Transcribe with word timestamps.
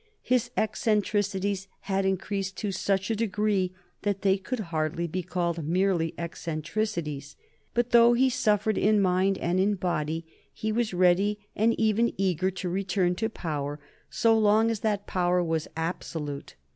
His 0.23 0.49
eccentricities 0.57 1.67
had 1.81 2.07
increased 2.07 2.57
to 2.57 2.71
such 2.71 3.11
a 3.11 3.15
degree 3.15 3.71
that 4.01 4.23
they 4.23 4.35
could 4.35 4.59
hardly 4.73 5.05
be 5.05 5.21
called 5.21 5.63
merely 5.63 6.15
eccentricities. 6.17 7.35
But 7.75 7.91
though 7.91 8.13
he 8.13 8.27
suffered 8.27 8.79
in 8.79 8.99
mind 8.99 9.37
and 9.37 9.59
in 9.59 9.75
body 9.75 10.25
he 10.51 10.71
was 10.71 10.91
ready 10.91 11.37
and 11.55 11.79
even 11.79 12.13
eager 12.17 12.49
to 12.49 12.67
return 12.67 13.13
to 13.17 13.29
power, 13.29 13.79
so 14.09 14.35
long 14.35 14.71
as 14.71 14.79
that 14.79 15.05
power 15.05 15.43
was 15.43 15.67
absolute. 15.77 16.55